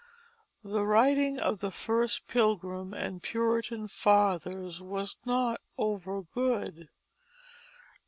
The 0.63 0.83
writing 0.83 1.37
of 1.39 1.59
the 1.59 1.69
first 1.69 2.25
Pilgrim 2.27 2.91
and 2.91 3.21
Puritan 3.21 3.87
fathers 3.87 4.81
was 4.81 5.19
not 5.27 5.61
over 5.77 6.23
good. 6.23 6.89